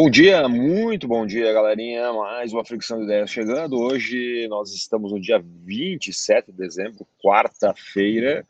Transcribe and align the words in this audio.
Bom 0.00 0.08
dia, 0.08 0.48
muito 0.48 1.08
bom 1.08 1.26
dia, 1.26 1.52
galerinha. 1.52 2.12
Mais 2.12 2.52
uma 2.52 2.64
Fricção 2.64 2.98
de 2.98 3.04
Ideias 3.06 3.30
chegando. 3.30 3.80
Hoje 3.80 4.46
nós 4.46 4.72
estamos 4.72 5.10
no 5.10 5.20
dia 5.20 5.42
27 5.42 6.52
de 6.52 6.56
dezembro, 6.56 7.04
quarta-feira, 7.20 8.46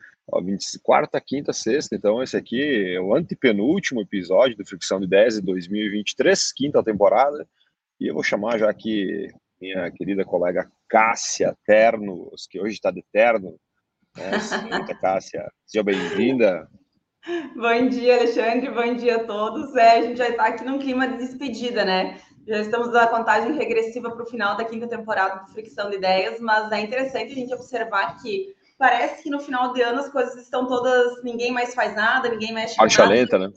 quarta, 0.82 1.18
quinta, 1.18 1.54
sexta. 1.54 1.96
Então, 1.96 2.22
esse 2.22 2.36
aqui 2.36 2.92
é 2.94 3.00
o 3.00 3.14
antepenúltimo 3.14 4.02
episódio 4.02 4.58
do 4.58 4.66
Fricção 4.66 4.98
de 5.00 5.06
Ideias 5.06 5.36
de 5.36 5.40
2023, 5.40 6.52
quinta 6.52 6.82
temporada. 6.82 7.48
E 7.98 8.08
eu 8.08 8.12
vou 8.12 8.22
chamar 8.22 8.58
já 8.58 8.68
aqui 8.68 9.28
minha 9.58 9.90
querida 9.90 10.26
colega 10.26 10.70
Cássia 10.86 11.56
Ternos, 11.64 12.46
que 12.46 12.60
hoje 12.60 12.74
está 12.74 12.90
de 12.90 13.02
terno. 13.10 13.58
Né? 14.14 14.38
Senhorita 14.38 14.94
Cássia, 15.00 15.50
seja 15.64 15.82
bem-vinda. 15.82 16.68
Bom 17.54 17.88
dia, 17.88 18.16
Alexandre. 18.16 18.70
Bom 18.70 18.94
dia 18.94 19.16
a 19.16 19.24
todos. 19.24 19.74
É, 19.76 19.98
a 19.98 20.02
gente 20.02 20.16
já 20.16 20.28
está 20.28 20.46
aqui 20.46 20.64
num 20.64 20.78
clima 20.78 21.06
de 21.06 21.18
despedida, 21.18 21.84
né? 21.84 22.18
Já 22.46 22.60
estamos 22.60 22.90
na 22.90 23.06
contagem 23.06 23.52
regressiva 23.52 24.10
para 24.10 24.22
o 24.22 24.26
final 24.26 24.56
da 24.56 24.64
quinta 24.64 24.88
temporada 24.88 25.44
do 25.44 25.52
Fricção 25.52 25.90
de 25.90 25.96
Ideias, 25.96 26.40
mas 26.40 26.72
é 26.72 26.80
interessante 26.80 27.32
a 27.32 27.34
gente 27.34 27.52
observar 27.52 28.16
que 28.22 28.54
parece 28.78 29.22
que 29.22 29.30
no 29.30 29.40
final 29.40 29.74
de 29.74 29.82
ano 29.82 30.00
as 30.00 30.08
coisas 30.08 30.36
estão 30.36 30.66
todas. 30.66 31.22
ninguém 31.22 31.52
mais 31.52 31.74
faz 31.74 31.94
nada, 31.94 32.30
ninguém 32.30 32.54
mexe. 32.54 32.76
Marcha 32.78 33.04
lenta, 33.04 33.38
né? 33.38 33.52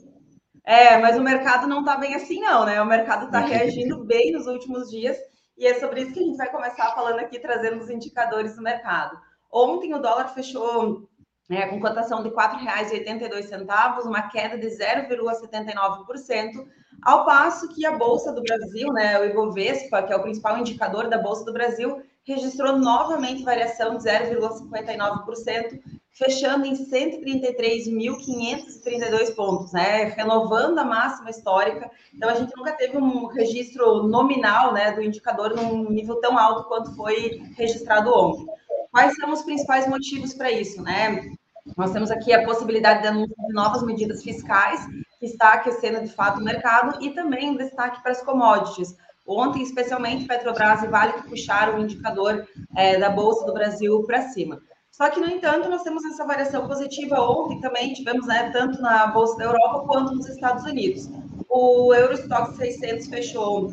É, 0.64 0.98
mas 0.98 1.16
o 1.16 1.22
mercado 1.22 1.66
não 1.66 1.80
está 1.80 1.96
bem 1.96 2.14
assim, 2.14 2.40
não, 2.40 2.66
né? 2.66 2.80
O 2.82 2.86
mercado 2.86 3.26
está 3.26 3.40
reagindo 3.40 4.04
bem 4.04 4.32
nos 4.32 4.46
últimos 4.46 4.90
dias 4.90 5.16
e 5.56 5.66
é 5.66 5.74
sobre 5.80 6.02
isso 6.02 6.12
que 6.12 6.20
a 6.20 6.22
gente 6.22 6.36
vai 6.36 6.50
começar 6.50 6.94
falando 6.94 7.18
aqui, 7.18 7.38
trazendo 7.38 7.82
os 7.82 7.88
indicadores 7.88 8.54
do 8.54 8.62
mercado. 8.62 9.16
Ontem 9.50 9.94
o 9.94 9.98
dólar 9.98 10.28
fechou 10.34 11.08
é, 11.52 11.66
com 11.66 11.78
cotação 11.78 12.22
de 12.22 12.30
R$ 12.30 12.34
4,82, 12.34 14.04
uma 14.04 14.22
queda 14.22 14.56
de 14.56 14.68
0,79%, 14.68 16.66
ao 17.02 17.26
passo 17.26 17.68
que 17.68 17.84
a 17.84 17.94
Bolsa 17.96 18.32
do 18.32 18.42
Brasil, 18.42 18.90
né, 18.92 19.20
o 19.20 19.26
Ibovespa, 19.26 20.02
que 20.02 20.12
é 20.12 20.16
o 20.16 20.22
principal 20.22 20.56
indicador 20.58 21.08
da 21.08 21.18
Bolsa 21.18 21.44
do 21.44 21.52
Brasil, 21.52 22.00
registrou 22.24 22.78
novamente 22.78 23.42
variação 23.42 23.98
de 23.98 24.04
0,59%, 24.04 25.80
fechando 26.12 26.64
em 26.64 26.74
133.532 26.74 29.34
pontos, 29.34 29.72
né, 29.72 30.04
renovando 30.16 30.78
a 30.78 30.84
máxima 30.84 31.30
histórica. 31.30 31.90
Então 32.14 32.30
a 32.30 32.34
gente 32.34 32.56
nunca 32.56 32.70
teve 32.72 32.96
um 32.96 33.26
registro 33.26 34.04
nominal, 34.04 34.72
né, 34.72 34.92
do 34.92 35.02
indicador 35.02 35.54
num 35.54 35.90
nível 35.90 36.18
tão 36.20 36.38
alto 36.38 36.68
quanto 36.68 36.94
foi 36.94 37.42
registrado 37.56 38.10
ontem. 38.10 38.46
Quais 38.90 39.16
são 39.16 39.32
os 39.32 39.42
principais 39.42 39.86
motivos 39.88 40.32
para 40.34 40.50
isso, 40.50 40.82
né? 40.82 41.32
Nós 41.76 41.92
temos 41.92 42.10
aqui 42.10 42.32
a 42.32 42.44
possibilidade 42.44 43.02
de 43.02 43.08
anúncio 43.08 43.34
de 43.36 43.54
novas 43.54 43.82
medidas 43.82 44.22
fiscais, 44.22 44.84
que 45.18 45.26
está 45.26 45.54
aquecendo 45.54 46.02
de 46.02 46.12
fato 46.12 46.40
o 46.40 46.44
mercado, 46.44 47.02
e 47.02 47.10
também 47.10 47.50
um 47.50 47.56
destaque 47.56 48.02
para 48.02 48.12
as 48.12 48.22
commodities. 48.22 48.96
Ontem, 49.26 49.62
especialmente, 49.62 50.26
Petrobras 50.26 50.82
e 50.82 50.88
Vale 50.88 51.12
que 51.12 51.28
puxaram 51.28 51.78
o 51.78 51.82
indicador 51.82 52.46
é, 52.76 52.98
da 52.98 53.08
Bolsa 53.08 53.46
do 53.46 53.54
Brasil 53.54 54.02
para 54.04 54.22
cima. 54.30 54.60
Só 54.90 55.08
que, 55.08 55.20
no 55.20 55.26
entanto, 55.26 55.68
nós 55.68 55.82
temos 55.82 56.04
essa 56.04 56.26
variação 56.26 56.66
positiva 56.66 57.20
ontem 57.20 57.60
também, 57.60 57.94
tivemos 57.94 58.26
né, 58.26 58.50
tanto 58.52 58.80
na 58.80 59.06
Bolsa 59.06 59.38
da 59.38 59.44
Europa 59.44 59.86
quanto 59.86 60.14
nos 60.14 60.28
Estados 60.28 60.64
Unidos. 60.64 61.08
O 61.48 61.94
Eurostock 61.94 62.56
600 62.56 63.06
fechou 63.06 63.72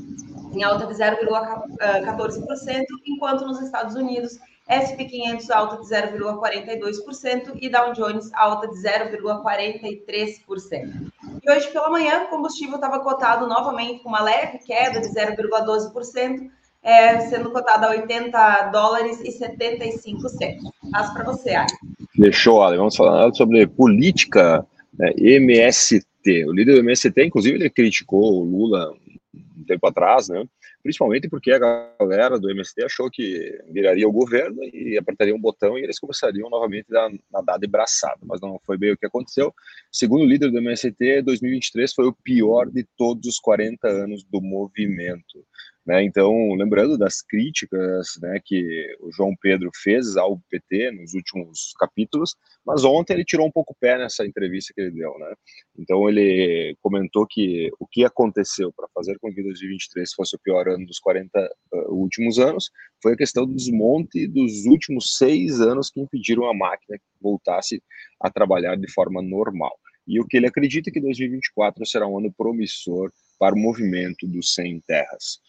em 0.53 0.63
alta 0.63 0.85
de 0.85 0.93
0,14%, 0.93 2.85
enquanto 3.05 3.45
nos 3.45 3.61
Estados 3.61 3.95
Unidos 3.95 4.39
SP 4.69 5.09
500 5.09 5.49
alta 5.49 5.77
de 5.77 5.85
0,42% 5.87 7.57
e 7.59 7.67
Dow 7.69 7.91
Jones 7.93 8.31
alta 8.33 8.67
de 8.67 8.75
0,43%. 8.75 11.11
E 11.43 11.52
hoje 11.52 11.67
pela 11.71 11.89
manhã, 11.89 12.25
o 12.25 12.27
combustível 12.27 12.75
estava 12.75 12.99
cotado 12.99 13.47
novamente 13.47 14.03
com 14.03 14.09
uma 14.09 14.21
leve 14.21 14.59
queda 14.59 15.02
de 15.02 15.08
0,12%, 15.08 16.52
é, 16.83 17.19
sendo 17.21 17.49
cotado 17.52 17.87
a 17.87 17.89
80 17.89 18.69
dólares 18.71 19.19
e 19.21 19.31
75 19.31 20.29
centos. 20.29 20.69
Passo 20.91 21.11
para 21.13 21.23
você, 21.23 21.55
Ali. 21.55 21.73
Fechou, 22.15 22.61
Ali. 22.61 22.77
Vamos 22.77 22.95
falar 22.95 23.33
sobre 23.33 23.65
política 23.65 24.63
né, 24.97 25.11
MST. 25.17 26.05
O 26.45 26.53
líder 26.53 26.75
do 26.75 26.79
MST, 26.79 27.25
inclusive, 27.25 27.58
ele 27.58 27.69
criticou 27.69 28.33
o 28.33 28.43
Lula 28.43 28.93
um 29.33 29.63
tempo 29.65 29.87
atrás, 29.87 30.29
né? 30.29 30.45
Principalmente 30.81 31.29
porque 31.29 31.51
a 31.51 31.59
galera 31.99 32.39
do 32.39 32.49
MST 32.49 32.83
achou 32.83 33.09
que 33.09 33.59
viraria 33.69 34.07
o 34.07 34.11
governo 34.11 34.63
e 34.63 34.97
apertaria 34.97 35.35
um 35.35 35.41
botão 35.41 35.77
e 35.77 35.83
eles 35.83 35.99
começariam 35.99 36.49
novamente 36.49 36.95
a 36.95 37.09
nadar 37.31 37.59
de 37.59 37.67
braçada, 37.67 38.19
mas 38.23 38.39
não 38.41 38.59
foi 38.65 38.77
bem 38.77 38.91
o 38.91 38.97
que 38.97 39.05
aconteceu. 39.05 39.53
Segundo 39.91 40.21
o 40.21 40.27
líder 40.27 40.51
do 40.51 40.57
MST, 40.57 41.21
2023 41.23 41.93
foi 41.93 42.07
o 42.07 42.13
pior 42.13 42.69
de 42.69 42.85
todos 42.97 43.27
os 43.27 43.39
40 43.39 43.87
anos 43.87 44.23
do 44.23 44.41
movimento. 44.41 45.45
Né? 45.89 46.04
Então, 46.04 46.54
lembrando 46.54 47.00
das 47.00 47.20
críticas 47.20 48.10
né, 48.22 48.39
que 48.45 48.95
o 49.00 49.11
João 49.11 49.36
Pedro 49.42 49.72
fez 49.73 50.17
ao 50.17 50.39
PT 50.48 50.92
nos 50.92 51.16
últimos 51.16 51.73
capítulos, 51.80 52.36
mas 52.64 52.86
ontem 52.86 53.14
ele 53.14 53.26
tirou 53.26 53.48
um 53.48 53.52
pouco 53.52 53.73
o 53.73 53.76
pé 53.76 53.98
nessa 53.98 54.23
entrevista 54.23 54.72
que 54.72 54.82
ele 54.82 54.92
deu. 54.92 55.17
Né? 55.17 55.33
Então, 55.80 56.08
ele 56.08 56.77
comentou 56.80 57.26
que 57.27 57.72
o 57.80 57.88
que 57.88 58.05
aconteceu 58.05 58.72
para 58.72 58.88
fazer 58.94 59.17
com 59.17 59.33
que 59.33 59.42
2023 59.42 60.14
fosse 60.14 60.36
o 60.36 60.39
pior 60.39 60.70
ano 60.70 60.86
dos 60.86 61.00
40 61.00 61.39
uh, 61.73 61.92
últimos 61.92 62.38
anos 62.38 62.70
foi 63.02 63.14
a 63.14 63.17
questão 63.17 63.48
do 63.48 63.56
desmonte 63.56 64.27
dos 64.27 64.67
últimos 64.67 65.17
seis 65.17 65.60
anos 65.60 65.89
que 65.89 66.00
impediram 66.00 66.48
a 66.48 66.54
máquina 66.54 67.00
que 67.00 67.06
voltasse 67.20 67.82
a 68.21 68.30
trabalhar 68.30 68.76
de 68.76 68.92
forma 68.92 69.23
normal. 69.23 69.76
E 70.08 70.20
o 70.20 70.26
que 70.27 70.38
ele 70.38 70.45
acredita 70.45 70.92
é 70.92 70.94
que 70.94 71.02
2024 71.02 71.83
será 71.88 72.08
um 72.08 72.20
ano 72.20 72.32
promissor 72.32 73.11
para 73.39 73.56
o 73.56 73.60
movimento 73.60 74.27
dos 74.27 74.54
sem 74.54 74.80
terras. 74.82 75.39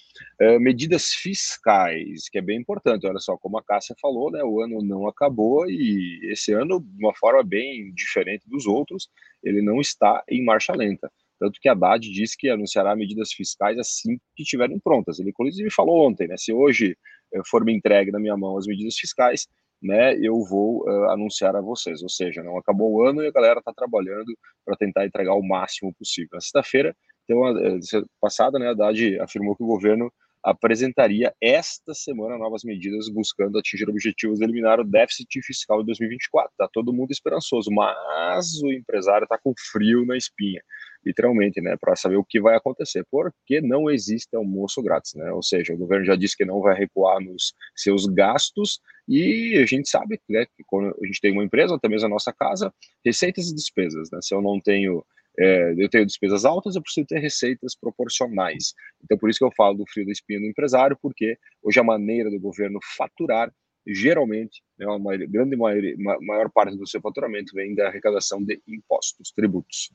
Uh, 0.40 0.58
medidas 0.58 1.12
fiscais, 1.12 2.28
que 2.28 2.38
é 2.38 2.42
bem 2.42 2.58
importante. 2.58 3.06
Olha 3.06 3.18
só, 3.18 3.36
como 3.36 3.58
a 3.58 3.62
Cássia 3.62 3.94
falou, 4.00 4.30
né, 4.30 4.42
o 4.42 4.60
ano 4.60 4.82
não 4.82 5.06
acabou 5.06 5.68
e 5.68 6.20
esse 6.32 6.52
ano, 6.52 6.80
de 6.80 7.04
uma 7.04 7.14
forma 7.14 7.42
bem 7.42 7.92
diferente 7.94 8.48
dos 8.48 8.66
outros, 8.66 9.08
ele 9.42 9.62
não 9.62 9.80
está 9.80 10.22
em 10.28 10.44
marcha 10.44 10.72
lenta. 10.72 11.10
Tanto 11.38 11.58
que 11.60 11.68
a 11.68 11.72
Haddad 11.72 12.10
disse 12.10 12.36
que 12.36 12.50
anunciará 12.50 12.94
medidas 12.94 13.32
fiscais 13.32 13.78
assim 13.78 14.18
que 14.36 14.42
estiverem 14.42 14.78
prontas. 14.78 15.18
Ele, 15.18 15.30
inclusive, 15.30 15.70
falou 15.70 16.06
ontem, 16.06 16.26
né, 16.28 16.36
se 16.36 16.52
hoje 16.52 16.96
uh, 17.34 17.42
for 17.46 17.64
me 17.64 17.72
entregue 17.72 18.10
na 18.10 18.18
minha 18.18 18.36
mão 18.36 18.58
as 18.58 18.66
medidas 18.66 18.96
fiscais, 18.96 19.46
né, 19.82 20.14
eu 20.18 20.44
vou 20.44 20.84
uh, 20.84 21.10
anunciar 21.10 21.56
a 21.56 21.60
vocês. 21.60 22.02
Ou 22.02 22.08
seja, 22.08 22.42
não 22.42 22.58
acabou 22.58 22.92
o 22.92 23.02
ano 23.06 23.22
e 23.22 23.28
a 23.28 23.32
galera 23.32 23.60
está 23.60 23.72
trabalhando 23.72 24.36
para 24.64 24.76
tentar 24.76 25.06
entregar 25.06 25.34
o 25.34 25.42
máximo 25.42 25.94
possível. 25.94 26.30
Na 26.34 26.40
sexta-feira, 26.40 26.94
então, 27.30 28.04
passada, 28.20 28.58
né, 28.58 28.68
Haddad 28.70 29.20
afirmou 29.20 29.56
que 29.56 29.62
o 29.62 29.66
governo 29.66 30.12
apresentaria 30.42 31.34
esta 31.40 31.92
semana 31.92 32.38
novas 32.38 32.64
medidas 32.64 33.08
buscando 33.10 33.58
atingir 33.58 33.88
objetivos 33.88 34.38
de 34.38 34.44
eliminar 34.44 34.80
o 34.80 34.84
déficit 34.84 35.42
fiscal 35.42 35.80
de 35.80 35.86
2024. 35.86 36.50
Está 36.50 36.68
todo 36.72 36.92
mundo 36.92 37.10
esperançoso, 37.10 37.70
mas 37.70 38.60
o 38.62 38.72
empresário 38.72 39.24
está 39.24 39.38
com 39.38 39.52
frio 39.70 40.06
na 40.06 40.16
espinha, 40.16 40.62
literalmente, 41.04 41.60
né, 41.60 41.76
para 41.78 41.94
saber 41.94 42.16
o 42.16 42.24
que 42.24 42.40
vai 42.40 42.56
acontecer, 42.56 43.04
porque 43.10 43.60
não 43.60 43.90
existe 43.90 44.34
almoço 44.34 44.82
grátis, 44.82 45.14
né? 45.14 45.30
Ou 45.30 45.42
seja, 45.42 45.74
o 45.74 45.78
governo 45.78 46.06
já 46.06 46.16
disse 46.16 46.36
que 46.36 46.44
não 46.44 46.60
vai 46.60 46.74
recuar 46.74 47.20
nos 47.20 47.52
seus 47.76 48.06
gastos 48.06 48.80
e 49.06 49.58
a 49.58 49.66
gente 49.66 49.88
sabe 49.90 50.18
né, 50.28 50.46
que 50.46 50.64
quando 50.66 50.88
a 51.02 51.06
gente 51.06 51.20
tem 51.20 51.32
uma 51.32 51.44
empresa, 51.44 51.74
até 51.74 51.88
mesmo 51.88 52.06
a 52.06 52.10
nossa 52.10 52.32
casa, 52.32 52.72
receitas 53.04 53.50
e 53.50 53.54
despesas, 53.54 54.10
né? 54.10 54.18
Se 54.22 54.34
eu 54.34 54.40
não 54.40 54.58
tenho 54.58 55.04
é, 55.40 55.74
eu 55.76 55.88
tenho 55.88 56.04
despesas 56.04 56.44
altas, 56.44 56.76
eu 56.76 56.82
preciso 56.82 57.06
ter 57.06 57.18
receitas 57.18 57.74
proporcionais. 57.74 58.74
Então, 59.02 59.16
por 59.16 59.30
isso 59.30 59.38
que 59.38 59.44
eu 59.44 59.52
falo 59.56 59.78
do 59.78 59.86
frio 59.90 60.04
da 60.04 60.12
espinha 60.12 60.38
do 60.38 60.46
empresário, 60.46 60.98
porque 61.00 61.38
hoje 61.62 61.80
a 61.80 61.84
maneira 61.84 62.30
do 62.30 62.38
governo 62.38 62.78
faturar, 62.96 63.50
geralmente, 63.86 64.62
né, 64.78 64.86
uma 64.86 65.16
grande 65.16 65.56
maior, 65.56 65.82
maior 66.20 66.50
parte 66.50 66.76
do 66.76 66.86
seu 66.86 67.00
faturamento 67.00 67.54
vem 67.54 67.74
da 67.74 67.88
arrecadação 67.88 68.44
de 68.44 68.60
impostos, 68.68 69.32
tributos. 69.34 69.90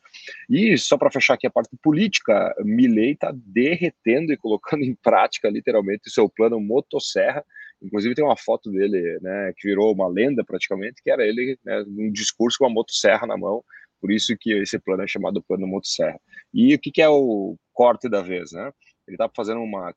E 0.49 0.75
só 0.79 0.97
para 0.97 1.11
fechar 1.11 1.35
aqui 1.35 1.45
a 1.45 1.51
parte 1.51 1.77
política, 1.81 2.55
Milley 2.63 3.11
está 3.11 3.31
derretendo 3.35 4.33
e 4.33 4.37
colocando 4.37 4.83
em 4.83 4.95
prática, 4.95 5.47
literalmente, 5.47 6.07
o 6.07 6.11
seu 6.11 6.27
plano 6.27 6.59
motosserra, 6.59 7.45
Inclusive 7.81 8.15
tem 8.15 8.23
uma 8.23 8.37
foto 8.37 8.71
dele, 8.71 9.19
né, 9.21 9.53
que 9.55 9.67
virou 9.67 9.93
uma 9.93 10.07
lenda 10.07 10.43
praticamente, 10.43 11.03
que 11.03 11.11
era 11.11 11.25
ele, 11.27 11.59
né, 11.63 11.83
num 11.85 12.11
discurso 12.11 12.57
com 12.57 12.65
uma 12.65 12.73
motosserra 12.73 13.27
na 13.27 13.37
mão, 13.37 13.63
por 14.05 14.11
isso 14.11 14.37
que 14.39 14.53
esse 14.53 14.77
plano 14.77 15.01
é 15.01 15.07
chamado 15.07 15.41
Plano 15.41 15.65
Motosserra. 15.65 16.19
E 16.53 16.75
o 16.75 16.79
que, 16.79 16.91
que 16.91 17.01
é 17.01 17.09
o 17.09 17.57
corte 17.73 18.07
da 18.07 18.21
vez, 18.21 18.51
né? 18.51 18.71
Ele 19.07 19.15
está 19.15 19.27
fazendo 19.35 19.61
uma 19.61 19.91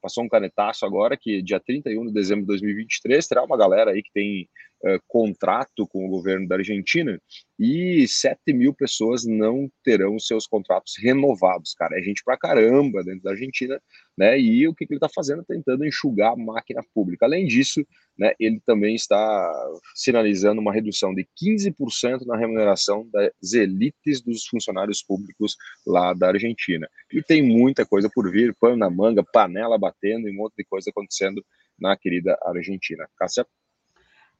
passou 0.00 0.22
um 0.22 0.28
canetaço 0.28 0.86
agora 0.86 1.16
que 1.16 1.42
dia 1.42 1.58
31 1.58 2.06
de 2.06 2.12
dezembro 2.12 2.42
de 2.42 2.46
2023 2.46 3.26
terá 3.26 3.42
uma 3.42 3.56
galera 3.56 3.90
aí 3.90 4.04
que 4.04 4.12
tem 4.12 4.48
uh, 4.84 5.00
contrato 5.08 5.86
com 5.86 6.06
o 6.06 6.10
governo 6.10 6.46
da 6.46 6.56
Argentina 6.56 7.20
e 7.58 8.06
7 8.08 8.52
mil 8.52 8.74
pessoas 8.74 9.24
não 9.24 9.70
terão 9.82 10.18
seus 10.18 10.46
contratos 10.46 10.94
renovados, 10.98 11.72
cara. 11.74 11.98
É 11.98 12.02
gente 12.02 12.22
pra 12.24 12.36
caramba 12.36 13.02
dentro 13.02 13.22
da 13.22 13.30
Argentina, 13.30 13.80
né? 14.16 14.38
E 14.38 14.66
o 14.68 14.74
que, 14.74 14.86
que 14.86 14.92
ele 14.92 14.98
está 14.98 15.08
fazendo? 15.08 15.44
Tentando 15.44 15.84
enxugar 15.86 16.32
a 16.32 16.36
máquina 16.36 16.82
pública. 16.92 17.26
Além 17.26 17.46
disso, 17.46 17.86
né, 18.18 18.32
ele 18.38 18.60
também 18.64 18.94
está 18.94 19.52
sinalizando 19.94 20.60
uma 20.60 20.72
redução 20.72 21.14
de 21.14 21.26
15% 21.42 22.26
na 22.26 22.36
remuneração 22.36 23.08
das 23.10 23.52
elites 23.52 24.20
dos 24.20 24.46
funcionários 24.46 25.02
públicos 25.02 25.56
lá 25.86 26.12
da 26.12 26.28
Argentina. 26.28 26.88
E 27.12 27.22
tem 27.22 27.42
muita 27.42 27.86
coisa 27.86 28.10
por 28.12 28.30
vir, 28.30 28.54
pano 28.60 28.76
na 28.76 28.90
manga, 28.90 29.22
panela 29.22 29.78
batendo 29.78 30.28
e 30.28 30.32
um 30.32 30.36
monte 30.36 30.54
de 30.58 30.64
coisa 30.64 30.90
acontecendo 30.90 31.44
na 31.78 31.96
querida 31.96 32.38
Argentina. 32.42 33.08
Cássia? 33.16 33.46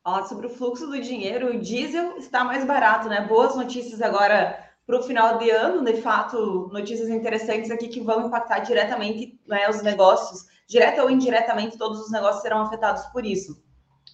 Fala 0.05 0.27
sobre 0.27 0.49
o 0.49 0.51
fluxo 0.51 0.87
do 0.87 1.01
dinheiro, 1.01 1.57
o 1.57 1.59
diesel 1.59 2.19
está 2.19 2.45
mais 2.45 2.63
barato, 2.63 3.09
né? 3.09 3.23
Boas 3.23 3.57
notícias 3.57 4.03
agora 4.03 4.63
para 4.87 4.99
o 4.99 5.03
final 5.03 5.39
de 5.39 5.49
ano, 5.49 5.83
de 5.83 6.03
fato, 6.03 6.69
notícias 6.71 7.09
interessantes 7.09 7.71
aqui 7.71 7.89
que 7.89 8.03
vão 8.03 8.27
impactar 8.27 8.59
diretamente 8.59 9.41
né, 9.49 9.67
os 9.67 9.81
negócios, 9.81 10.45
direta 10.69 11.03
ou 11.03 11.09
indiretamente, 11.09 11.79
todos 11.79 12.01
os 12.03 12.13
negócios 12.13 12.43
serão 12.43 12.61
afetados 12.61 13.07
por 13.07 13.25
isso. 13.25 13.65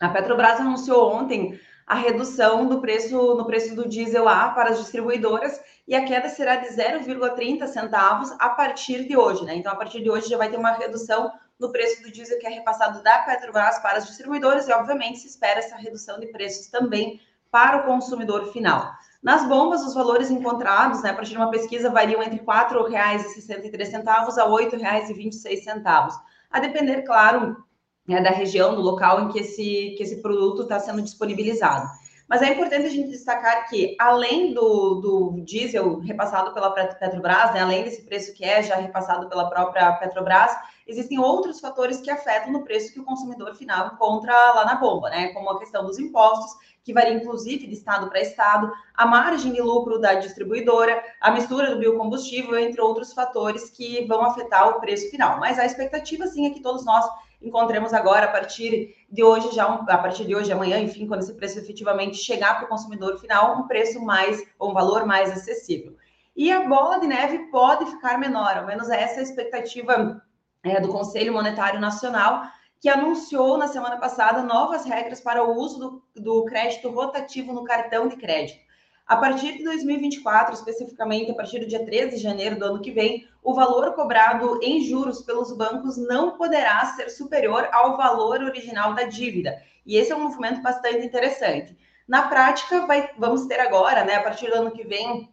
A 0.01 0.09
Petrobras 0.09 0.61
anunciou 0.61 1.13
ontem 1.13 1.59
a 1.85 1.97
redução 1.97 2.69
do 2.69 2.81
preço 2.81 3.35
no 3.35 3.45
preço 3.45 3.75
do 3.75 3.89
diesel 3.89 4.29
A 4.29 4.51
para 4.51 4.71
as 4.71 4.79
distribuidoras 4.79 5.61
e 5.89 5.97
a 5.97 6.05
queda 6.05 6.29
será 6.29 6.55
de 6.55 6.69
0,30 6.69 7.67
centavos 7.67 8.31
a 8.39 8.51
partir 8.51 9.09
de 9.09 9.17
hoje, 9.17 9.45
né? 9.45 9.57
Então, 9.57 9.73
a 9.73 9.77
partir 9.77 10.01
de 10.05 10.09
hoje 10.09 10.29
já 10.29 10.39
vai 10.39 10.49
ter 10.49 10.57
uma 10.57 10.71
redução 10.71 11.33
no 11.61 11.71
preço 11.71 12.03
do 12.03 12.11
diesel 12.11 12.39
que 12.39 12.47
é 12.47 12.51
repassado 12.51 13.03
da 13.03 13.19
Petrobras 13.19 13.79
para 13.81 13.99
as 13.99 14.07
distribuidoras 14.07 14.67
e, 14.67 14.73
obviamente, 14.73 15.19
se 15.19 15.29
espera 15.29 15.61
essa 15.61 15.77
redução 15.77 16.19
de 16.19 16.27
preços 16.29 16.69
também 16.69 17.21
para 17.51 17.79
o 17.79 17.85
consumidor 17.85 18.51
final. 18.53 18.91
Nas 19.23 19.47
bombas, 19.47 19.83
os 19.83 19.93
valores 19.93 20.31
encontrados, 20.31 21.03
né, 21.03 21.11
a 21.11 21.15
partir 21.15 21.33
de 21.33 21.37
uma 21.37 21.51
pesquisa, 21.51 21.91
variam 21.91 22.23
entre 22.23 22.39
R$ 22.39 22.47
4,63 22.47 24.07
a 24.07 24.45
R$ 24.45 24.51
8,26, 24.51 26.21
a 26.51 26.61
depender, 26.61 27.03
claro, 27.03 27.63
né, 28.09 28.23
da 28.23 28.31
região, 28.31 28.75
do 28.75 28.81
local 28.81 29.21
em 29.21 29.29
que 29.29 29.41
esse, 29.41 29.95
que 29.97 30.03
esse 30.03 30.23
produto 30.23 30.63
está 30.63 30.81
sendo 30.81 31.03
disponibilizado. 31.03 31.87
Mas 32.31 32.43
é 32.43 32.51
importante 32.51 32.87
a 32.87 32.91
gente 32.91 33.11
destacar 33.11 33.69
que, 33.69 33.97
além 33.99 34.55
do, 34.55 35.01
do 35.01 35.41
diesel 35.45 35.99
repassado 35.99 36.55
pela 36.55 36.71
Petrobras, 36.71 37.53
né, 37.53 37.61
além 37.61 37.83
desse 37.83 38.03
preço 38.03 38.33
que 38.33 38.45
é 38.45 38.63
já 38.63 38.77
repassado 38.77 39.29
pela 39.29 39.51
própria 39.51 39.93
Petrobras, 39.95 40.57
existem 40.87 41.19
outros 41.19 41.59
fatores 41.59 42.01
que 42.01 42.09
afetam 42.09 42.53
no 42.53 42.63
preço 42.63 42.93
que 42.93 43.01
o 43.01 43.05
consumidor 43.05 43.57
final 43.57 43.89
encontra 43.89 44.33
lá 44.33 44.65
na 44.65 44.77
bomba, 44.77 45.11
né? 45.11 45.33
Como 45.33 45.51
a 45.51 45.59
questão 45.59 45.85
dos 45.85 45.99
impostos, 45.99 46.53
que 46.85 46.93
varia 46.93 47.15
inclusive 47.15 47.67
de 47.67 47.75
estado 47.75 48.09
para 48.09 48.21
estado, 48.21 48.73
a 48.95 49.05
margem 49.05 49.53
de 49.53 49.61
lucro 49.61 49.99
da 49.99 50.15
distribuidora, 50.15 51.03
a 51.21 51.33
mistura 51.33 51.75
do 51.75 51.81
biocombustível, 51.81 52.57
entre 52.57 52.81
outros 52.81 53.13
fatores 53.13 53.71
que 53.71 54.07
vão 54.07 54.23
afetar 54.23 54.69
o 54.69 54.81
preço 54.81 55.11
final. 55.11 55.41
Mas 55.41 55.59
a 55.59 55.67
expectativa, 55.67 56.29
sim, 56.29 56.47
é 56.47 56.51
que 56.51 56.63
todos 56.63 56.85
nós 56.85 57.05
encontremos 57.41 57.93
agora, 57.93 58.27
a 58.27 58.31
partir 58.31 58.95
de 59.11 59.25
hoje, 59.25 59.55
já 59.55 59.69
um, 59.69 59.83
a 59.89 59.99
partir 59.99 60.27
de 60.27 60.35
hoje, 60.35 60.53
amanhã, 60.53 60.79
enfim, 60.79 61.07
quando 61.07 61.23
esse 61.23 61.35
preço 61.35 61.59
efetivamente 61.59 62.17
chegar 62.17 62.57
para 62.57 62.67
o 62.67 62.69
consumidor 62.69 63.19
final, 63.19 63.59
um 63.59 63.67
preço 63.67 64.01
mais, 64.05 64.43
ou 64.59 64.71
um 64.71 64.75
valor 64.75 65.07
mais 65.07 65.31
acessível. 65.31 65.97
E 66.37 66.51
a 66.53 66.69
bola 66.69 67.01
de 67.01 67.07
neve 67.07 67.39
pode 67.51 67.87
ficar 67.87 68.19
menor, 68.19 68.57
ao 68.57 68.67
menos 68.67 68.89
essa 68.89 69.17
é 69.17 69.19
a 69.21 69.23
expectativa 69.23 70.23
é, 70.63 70.81
do 70.81 70.89
Conselho 70.89 71.33
Monetário 71.33 71.81
Nacional, 71.81 72.45
que 72.81 72.89
anunciou 72.89 73.59
na 73.59 73.69
semana 73.69 73.99
passada 73.99 74.43
novas 74.43 74.85
regras 74.85 75.21
para 75.21 75.45
o 75.45 75.55
uso 75.55 76.03
do, 76.15 76.23
do 76.23 76.45
crédito 76.45 76.89
rotativo 76.89 77.53
no 77.53 77.65
cartão 77.65 78.09
de 78.09 78.17
crédito. 78.17 78.70
A 79.11 79.17
partir 79.17 79.59
de 79.59 79.65
2024, 79.65 80.55
especificamente 80.55 81.33
a 81.33 81.35
partir 81.35 81.59
do 81.59 81.67
dia 81.67 81.85
13 81.85 82.11
de 82.11 82.23
janeiro 82.23 82.57
do 82.57 82.65
ano 82.65 82.81
que 82.81 82.93
vem, 82.93 83.27
o 83.43 83.53
valor 83.53 83.93
cobrado 83.95 84.61
em 84.63 84.85
juros 84.85 85.21
pelos 85.23 85.53
bancos 85.53 85.97
não 85.97 86.37
poderá 86.37 86.87
ser 86.95 87.11
superior 87.11 87.69
ao 87.73 87.97
valor 87.97 88.41
original 88.41 88.95
da 88.95 89.03
dívida. 89.03 89.61
E 89.85 89.97
esse 89.97 90.13
é 90.13 90.17
um 90.17 90.23
movimento 90.23 90.63
bastante 90.63 91.05
interessante. 91.05 91.77
Na 92.07 92.29
prática, 92.29 92.87
vai, 92.87 93.11
vamos 93.19 93.47
ter 93.47 93.59
agora, 93.59 94.05
né, 94.05 94.15
a 94.15 94.23
partir 94.23 94.49
do 94.49 94.55
ano 94.55 94.71
que 94.71 94.85
vem, 94.85 95.29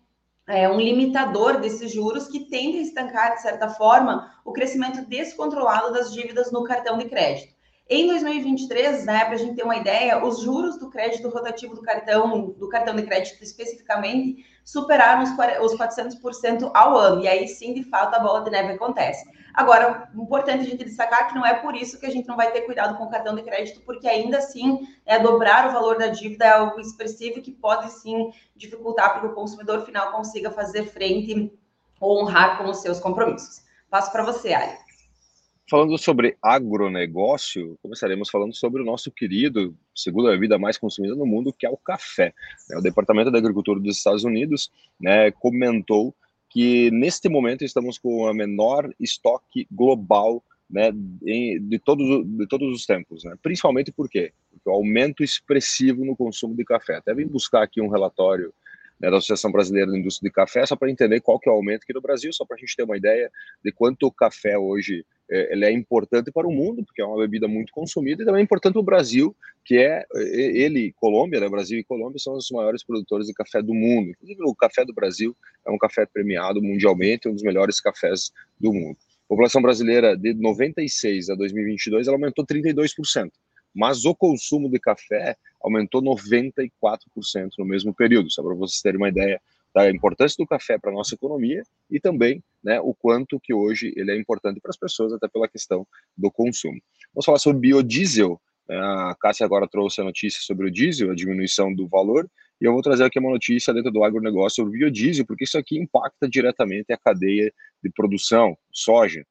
é, 0.48 0.68
um 0.68 0.82
limitador 0.82 1.60
desses 1.60 1.92
juros 1.92 2.28
que 2.28 2.50
tende 2.50 2.80
a 2.80 2.82
estancar, 2.82 3.36
de 3.36 3.44
certa 3.44 3.70
forma, 3.70 4.34
o 4.44 4.54
crescimento 4.54 5.06
descontrolado 5.06 5.94
das 5.94 6.12
dívidas 6.12 6.52
no 6.52 6.64
cartão 6.64 6.98
de 6.98 7.06
crédito. 7.06 7.54
Em 7.90 8.08
2023, 8.08 9.06
né, 9.06 9.24
para 9.24 9.36
a 9.36 9.38
gente 9.38 9.56
ter 9.56 9.64
uma 9.64 9.78
ideia, 9.78 10.22
os 10.22 10.42
juros 10.42 10.78
do 10.78 10.90
crédito 10.90 11.30
rotativo 11.30 11.74
do 11.74 11.82
cartão, 11.82 12.50
do 12.52 12.68
cartão 12.68 12.94
de 12.94 13.04
crédito 13.04 13.42
especificamente, 13.42 14.46
superaram 14.66 15.24
os 15.24 15.74
400% 15.74 16.70
ao 16.74 16.98
ano. 16.98 17.22
E 17.22 17.28
aí 17.30 17.48
sim, 17.48 17.74
de 17.74 17.84
fato, 17.84 18.14
a 18.14 18.20
bola 18.20 18.44
de 18.44 18.52
neve 18.52 18.74
acontece. 18.74 19.26
Agora, 19.54 20.10
importante 20.14 20.68
a 20.68 20.70
gente 20.70 20.84
destacar 20.84 21.30
que 21.30 21.36
não 21.36 21.46
é 21.46 21.54
por 21.54 21.76
isso 21.78 21.98
que 21.98 22.06
a 22.06 22.12
gente 22.12 22.28
não 22.28 22.36
vai 22.36 22.52
ter 22.52 22.62
cuidado 22.62 22.98
com 22.98 23.06
o 23.06 23.10
cartão 23.10 23.34
de 23.34 23.42
crédito, 23.42 23.80
porque 23.86 24.08
ainda 24.08 24.40
assim, 24.40 24.80
é, 25.06 25.18
dobrar 25.18 25.70
o 25.70 25.72
valor 25.72 25.98
da 25.98 26.08
dívida 26.08 26.46
é 26.46 26.50
algo 26.50 26.80
expressivo 26.82 27.42
que 27.42 27.52
pode 27.52 27.90
sim 27.94 28.32
dificultar 28.54 29.14
para 29.14 29.22
que 29.22 29.28
o 29.28 29.34
consumidor 29.34 29.86
final 29.86 30.12
consiga 30.12 30.52
fazer 30.52 30.88
frente 30.88 31.58
ou 32.02 32.22
honrar 32.22 32.58
com 32.58 32.70
os 32.70 32.82
seus 32.82 33.00
compromissos. 33.00 33.66
Passo 33.90 34.12
para 34.12 34.24
você, 34.24 34.54
Ali. 34.54 34.87
Falando 35.70 35.98
sobre 35.98 36.38
agronegócio, 36.42 37.78
começaremos 37.82 38.30
falando 38.30 38.56
sobre 38.56 38.82
o 38.82 38.86
nosso 38.86 39.12
querido, 39.12 39.76
segunda 39.94 40.30
bebida 40.30 40.58
mais 40.58 40.78
consumida 40.78 41.14
no 41.14 41.26
mundo, 41.26 41.52
que 41.52 41.66
é 41.66 41.70
o 41.70 41.76
café. 41.76 42.34
O 42.72 42.82
Departamento 42.82 43.30
da 43.30 43.38
Agricultura 43.38 43.78
dos 43.78 43.98
Estados 43.98 44.24
Unidos 44.24 44.72
né, 44.98 45.30
comentou 45.30 46.16
que 46.50 46.90
neste 46.92 47.28
momento 47.28 47.66
estamos 47.66 47.98
com 47.98 48.28
a 48.28 48.34
menor 48.34 48.90
estoque 48.98 49.68
global 49.70 50.42
né, 50.70 50.90
de, 50.94 51.80
todos, 51.84 52.26
de 52.26 52.48
todos 52.48 52.74
os 52.74 52.86
tempos. 52.86 53.26
Né? 53.26 53.36
Principalmente 53.44 53.92
por 53.92 54.10
quê? 54.10 54.32
Porque 54.50 54.70
o 54.70 54.74
aumento 54.74 55.22
expressivo 55.22 56.06
no 56.06 56.16
consumo 56.16 56.56
de 56.56 56.64
café. 56.64 56.96
Até 56.96 57.14
vim 57.14 57.28
buscar 57.28 57.64
aqui 57.64 57.82
um 57.82 57.90
relatório 57.90 58.54
né, 59.02 59.12
da 59.12 59.18
Associação 59.18 59.52
Brasileira 59.52 59.92
da 59.92 59.98
Indústria 59.98 60.30
de 60.30 60.34
Café, 60.34 60.66
só 60.66 60.78
para 60.78 60.90
entender 60.90 61.20
qual 61.20 61.38
que 61.38 61.50
é 61.50 61.52
o 61.52 61.56
aumento 61.56 61.84
aqui 61.84 61.94
no 61.94 62.02
Brasil, 62.02 62.32
só 62.32 62.46
para 62.46 62.56
a 62.56 62.60
gente 62.60 62.74
ter 62.74 62.84
uma 62.84 62.96
ideia 62.96 63.30
de 63.62 63.72
quanto 63.74 64.08
o 64.08 64.12
café 64.12 64.58
hoje 64.58 65.06
é, 65.30 65.54
ele 65.54 65.66
é 65.66 65.72
importante 65.72 66.32
para 66.32 66.48
o 66.48 66.52
mundo, 66.52 66.84
porque 66.84 67.02
é 67.02 67.06
uma 67.06 67.18
bebida 67.18 67.48
muito 67.48 67.72
consumida, 67.72 68.24
e 68.24 68.26
também 68.26 68.42
é 68.42 68.44
importante 68.44 68.74
para 68.74 68.82
o 68.82 68.86
Brasil, 68.86 69.36
que 69.66 69.78
é, 69.78 70.06
ele 70.16 70.94
Colômbia, 70.94 71.40
né, 71.40 71.50
Brasil 71.50 71.78
e 71.80 71.84
Colômbia 71.84 72.20
são 72.20 72.36
os 72.36 72.50
maiores 72.52 72.84
produtores 72.84 73.28
de 73.28 73.34
café 73.34 73.62
do 73.62 73.74
mundo. 73.74 74.12
Inclusive, 74.12 74.42
o 74.44 74.56
café 74.56 74.86
do 74.86 74.94
Brasil 74.94 75.36
é 75.66 75.72
um 75.72 75.78
café 75.78 76.06
premiado 76.06 76.62
mundialmente, 76.62 77.28
um 77.28 77.34
dos 77.34 77.44
melhores 77.44 77.82
cafés 77.82 78.32
do 78.60 78.72
mundo. 78.72 78.98
A 79.26 79.28
população 79.28 79.62
brasileira, 79.62 80.16
de 80.16 80.34
96 80.34 81.30
a 81.30 81.36
2022, 81.36 82.08
ela 82.08 82.16
aumentou 82.16 82.46
32%, 82.46 83.30
mas 83.76 84.06
o 84.06 84.16
consumo 84.16 84.70
de 84.70 84.80
café 84.80 85.36
aumentou 85.62 86.02
94% 86.02 86.70
no 87.60 87.66
mesmo 87.66 87.94
período, 87.94 88.32
só 88.32 88.42
para 88.42 88.56
vocês 88.56 88.82
terem 88.82 88.98
uma 88.98 89.10
ideia 89.10 89.42
da 89.78 89.92
importância 89.92 90.36
do 90.40 90.48
café 90.48 90.80
para 90.80 90.90
a 90.90 90.94
nossa 90.94 91.14
economia 91.14 91.62
e 91.92 92.00
também 92.00 92.44
né, 92.64 92.80
o 92.82 92.96
quanto 92.96 93.40
que 93.40 93.54
hoje 93.54 93.94
ele 93.96 94.12
é 94.12 94.18
importante 94.18 94.60
para 94.60 94.72
as 94.72 94.78
pessoas, 94.78 95.14
até 95.14 95.28
pela 95.28 95.48
questão 95.48 95.86
do 96.18 96.32
consumo. 96.32 96.80
Vamos 97.14 97.26
falar 97.26 97.38
sobre 97.38 97.60
biodiesel. 97.60 98.42
Né, 98.68 98.76
a 98.76 99.16
Cássia 99.22 99.46
agora 99.46 99.68
trouxe 99.68 100.02
a 100.02 100.04
notícia 100.04 100.42
sobre 100.42 100.68
o 100.68 100.72
diesel, 100.72 101.12
a 101.12 101.16
diminuição 101.16 101.72
do 101.72 101.88
valor, 101.88 102.28
e 102.60 102.66
eu 102.66 102.74
vou 102.74 102.82
trazer 102.82 103.04
aqui 103.04 103.20
uma 103.20 103.30
notícia 103.30 103.72
dentro 103.72 103.92
do 103.92 104.04
agronegócio 104.04 104.64
sobre 104.64 104.72
o 104.72 104.80
biodiesel, 104.80 105.28
porque 105.28 105.44
isso 105.44 105.60
aqui 105.60 105.78
impacta 105.78 106.28
diretamente 106.28 106.92
a 106.92 106.98
cadeia 106.98 107.54
de 107.84 107.92
produção, 107.92 108.58
soja. 108.72 109.24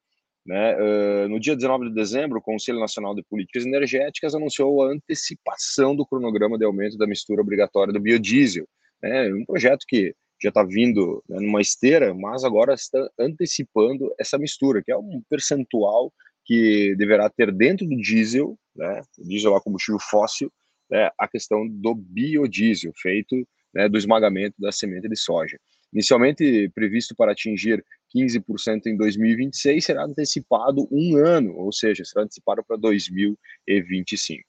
Né? 0.45 0.77
Uh, 0.77 1.27
no 1.27 1.41
dia 1.41 1.57
19 1.57 1.89
de 1.89 1.93
dezembro, 1.93 2.39
o 2.39 2.41
Conselho 2.41 2.79
Nacional 2.79 3.13
de 3.13 3.21
Políticas 3.23 3.65
Energéticas 3.65 4.33
anunciou 4.33 4.81
a 4.81 4.93
antecipação 4.93 5.93
do 5.93 6.05
cronograma 6.05 6.57
de 6.57 6.63
aumento 6.63 6.97
da 6.97 7.05
mistura 7.05 7.41
obrigatória 7.41 7.91
do 7.91 7.99
biodiesel. 7.99 8.65
Né? 9.03 9.27
Um 9.33 9.43
projeto 9.43 9.83
que 9.85 10.15
já 10.41 10.49
está 10.49 10.63
vindo 10.63 11.23
né, 11.27 11.39
numa 11.39 11.61
esteira, 11.61 12.13
mas 12.13 12.43
agora 12.43 12.73
está 12.73 13.09
antecipando 13.19 14.13
essa 14.19 14.37
mistura, 14.37 14.83
que 14.83 14.91
é 14.91 14.97
um 14.97 15.21
percentual 15.29 16.13
que 16.45 16.95
deverá 16.95 17.29
ter 17.29 17.51
dentro 17.51 17.85
do 17.85 17.95
diesel, 17.97 18.57
né, 18.75 19.01
diesel 19.17 19.55
a 19.55 19.61
combustível 19.61 19.99
fóssil, 19.99 20.51
né, 20.89 21.09
a 21.17 21.27
questão 21.27 21.67
do 21.67 21.93
biodiesel, 21.93 22.93
feito 22.95 23.35
né, 23.73 23.89
do 23.89 23.97
esmagamento 23.97 24.55
da 24.59 24.71
semente 24.71 25.09
de 25.09 25.15
soja. 25.17 25.59
Inicialmente 25.91 26.69
previsto 26.75 27.15
para 27.15 27.31
atingir 27.31 27.83
15% 28.15 28.87
em 28.87 28.97
2026, 28.97 29.83
será 29.83 30.03
antecipado 30.03 30.87
um 30.91 31.17
ano, 31.17 31.55
ou 31.57 31.71
seja, 31.71 32.03
será 32.05 32.23
antecipado 32.23 32.63
para 32.65 32.77
2025. 32.77 34.43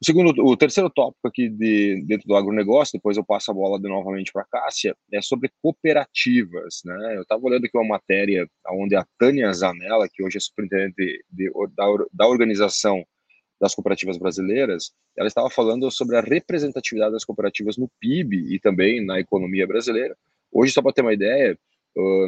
O 0.00 0.04
segundo, 0.04 0.44
o 0.44 0.56
terceiro 0.56 0.90
tópico 0.90 1.26
aqui 1.26 1.48
de, 1.48 2.02
dentro 2.04 2.28
do 2.28 2.36
agronegócio, 2.36 2.98
depois 2.98 3.16
eu 3.16 3.24
passo 3.24 3.50
a 3.50 3.54
bola 3.54 3.80
de 3.80 3.88
novamente 3.88 4.30
para 4.30 4.42
a 4.42 4.46
Cássia, 4.46 4.94
é 5.10 5.22
sobre 5.22 5.50
cooperativas. 5.62 6.82
Né? 6.84 7.16
Eu 7.16 7.22
estava 7.22 7.42
olhando 7.42 7.64
aqui 7.64 7.78
uma 7.78 7.88
matéria 7.88 8.46
onde 8.68 8.94
a 8.94 9.06
Tânia 9.18 9.50
Zanella, 9.54 10.06
que 10.12 10.22
hoje 10.22 10.36
é 10.36 10.40
superintendente 10.40 11.24
de, 11.30 11.50
da, 11.74 11.86
da 12.12 12.28
organização 12.28 13.02
das 13.58 13.74
cooperativas 13.74 14.18
brasileiras, 14.18 14.92
ela 15.16 15.28
estava 15.28 15.48
falando 15.48 15.90
sobre 15.90 16.16
a 16.16 16.20
representatividade 16.20 17.12
das 17.12 17.24
cooperativas 17.24 17.78
no 17.78 17.90
PIB 17.98 18.54
e 18.54 18.60
também 18.60 19.02
na 19.02 19.18
economia 19.18 19.66
brasileira. 19.66 20.14
Hoje, 20.52 20.72
só 20.72 20.82
para 20.82 20.92
ter 20.92 21.00
uma 21.00 21.14
ideia, 21.14 21.58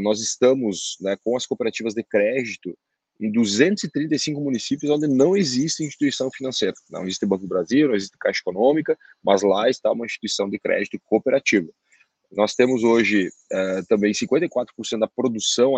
nós 0.00 0.20
estamos 0.20 0.96
né, 1.02 1.18
com 1.22 1.36
as 1.36 1.44
cooperativas 1.44 1.92
de 1.92 2.02
crédito 2.02 2.74
em 3.20 3.30
235 3.32 4.40
municípios 4.40 4.90
onde 4.90 5.08
não 5.08 5.36
existe 5.36 5.84
instituição 5.84 6.30
financeira. 6.30 6.74
Não 6.90 7.02
existe 7.02 7.26
Banco 7.26 7.42
do 7.42 7.48
Brasil, 7.48 7.88
não 7.88 7.94
existe 7.94 8.16
Caixa 8.18 8.40
Econômica, 8.40 8.96
mas 9.22 9.42
lá 9.42 9.68
está 9.68 9.90
uma 9.90 10.06
instituição 10.06 10.48
de 10.48 10.58
crédito 10.58 11.00
cooperativa. 11.04 11.68
Nós 12.30 12.54
temos 12.54 12.84
hoje 12.84 13.28
uh, 13.52 13.86
também 13.88 14.12
54% 14.12 14.66
da 14.98 15.08
produção 15.08 15.74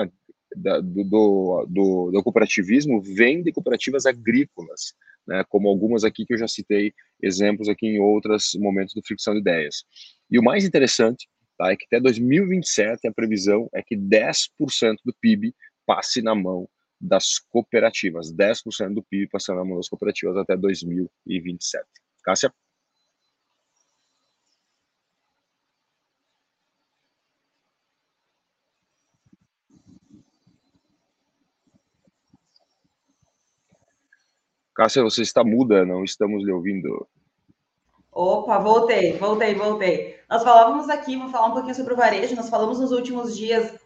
da, 0.56 0.80
do, 0.80 1.04
do, 1.04 1.66
do, 1.68 2.10
do, 2.10 2.22
cooperativismo 2.22 3.00
vem 3.00 3.42
de 3.42 3.52
cooperativas 3.52 4.04
agrícolas, 4.04 4.94
né, 5.26 5.44
como 5.48 5.68
algumas 5.68 6.02
aqui 6.02 6.26
que 6.26 6.34
eu 6.34 6.38
já 6.38 6.48
citei 6.48 6.92
exemplos 7.22 7.68
aqui 7.68 7.86
em 7.86 8.00
outros 8.00 8.56
momentos 8.58 8.94
do 8.94 9.02
Fricção 9.06 9.34
de 9.34 9.40
Ideias. 9.40 9.84
E 10.28 10.38
o 10.38 10.42
mais 10.42 10.64
interessante 10.64 11.28
tá, 11.56 11.70
é 11.70 11.76
que 11.76 11.84
até 11.86 12.00
2027 12.00 13.06
a 13.06 13.12
previsão 13.12 13.68
é 13.72 13.80
que 13.80 13.96
10% 13.96 14.96
do 15.04 15.14
PIB 15.20 15.54
passe 15.86 16.20
na 16.20 16.34
mão 16.34 16.68
das 17.00 17.38
cooperativas, 17.38 18.32
10% 18.32 18.94
do 18.94 19.02
PIB 19.02 19.28
passando 19.30 19.58
na 19.58 19.64
mão 19.64 19.76
das 19.76 19.88
cooperativas 19.88 20.36
até 20.36 20.56
2027. 20.56 21.84
Cássia? 22.22 22.52
Cássia, 34.74 35.02
você 35.02 35.22
está 35.22 35.42
muda, 35.42 35.84
não 35.84 36.04
estamos 36.04 36.44
lhe 36.44 36.52
ouvindo. 36.52 37.08
Opa, 38.12 38.58
voltei, 38.58 39.16
voltei, 39.16 39.54
voltei. 39.54 40.20
Nós 40.28 40.42
falávamos 40.42 40.88
aqui, 40.88 41.16
vou 41.16 41.28
falar 41.28 41.48
um 41.48 41.52
pouquinho 41.52 41.74
sobre 41.74 41.94
o 41.94 41.96
varejo, 41.96 42.34
nós 42.34 42.48
falamos 42.48 42.78
nos 42.78 42.92
últimos 42.92 43.36
dias 43.36 43.79